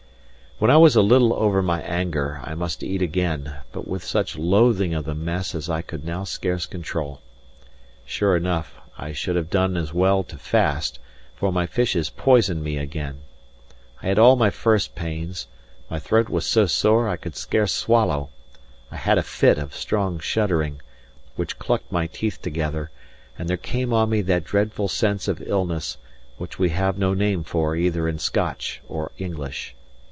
[0.59, 4.37] When I was a little over my anger, I must eat again, but with such
[4.37, 7.19] loathing of the mess as I could now scarce control.
[8.05, 10.99] Sure enough, I should have done as well to fast,
[11.35, 13.21] for my fishes poisoned me again.
[14.03, 15.47] I had all my first pains;
[15.89, 18.29] my throat was so sore I could scarce swallow;
[18.91, 20.79] I had a fit of strong shuddering,
[21.35, 22.91] which clucked my teeth together;
[23.35, 25.97] and there came on me that dreadful sense of illness,
[26.37, 29.73] which we have no name for either in Scotch or English.